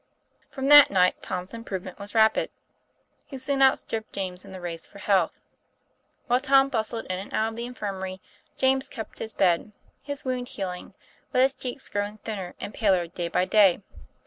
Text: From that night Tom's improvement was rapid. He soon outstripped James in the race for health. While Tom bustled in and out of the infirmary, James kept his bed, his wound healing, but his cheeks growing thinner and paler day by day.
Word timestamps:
From 0.49 0.67
that 0.69 0.89
night 0.89 1.21
Tom's 1.21 1.53
improvement 1.53 1.99
was 1.99 2.15
rapid. 2.15 2.49
He 3.27 3.37
soon 3.37 3.61
outstripped 3.61 4.11
James 4.13 4.43
in 4.43 4.51
the 4.51 4.59
race 4.59 4.83
for 4.83 4.97
health. 4.97 5.39
While 6.25 6.39
Tom 6.39 6.69
bustled 6.69 7.05
in 7.05 7.19
and 7.19 7.31
out 7.35 7.49
of 7.49 7.55
the 7.55 7.65
infirmary, 7.67 8.19
James 8.57 8.89
kept 8.89 9.19
his 9.19 9.31
bed, 9.35 9.73
his 10.03 10.25
wound 10.25 10.47
healing, 10.47 10.95
but 11.31 11.43
his 11.43 11.53
cheeks 11.53 11.87
growing 11.87 12.17
thinner 12.17 12.55
and 12.59 12.73
paler 12.73 13.05
day 13.05 13.27
by 13.27 13.45
day. 13.45 13.83